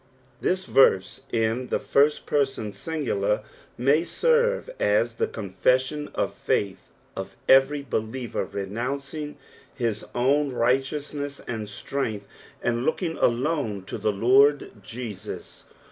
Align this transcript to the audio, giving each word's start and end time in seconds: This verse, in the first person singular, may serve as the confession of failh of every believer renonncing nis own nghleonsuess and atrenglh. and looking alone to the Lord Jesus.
This 0.39 0.65
verse, 0.65 1.21
in 1.31 1.67
the 1.67 1.77
first 1.77 2.25
person 2.25 2.73
singular, 2.73 3.43
may 3.77 4.03
serve 4.03 4.67
as 4.79 5.13
the 5.13 5.27
confession 5.27 6.09
of 6.15 6.33
failh 6.33 6.89
of 7.15 7.37
every 7.47 7.83
believer 7.83 8.43
renonncing 8.43 9.35
nis 9.79 10.03
own 10.15 10.51
nghleonsuess 10.53 11.41
and 11.47 11.67
atrenglh. 11.67 12.23
and 12.63 12.83
looking 12.83 13.15
alone 13.19 13.83
to 13.85 13.99
the 13.99 14.11
Lord 14.11 14.71
Jesus. 14.81 15.65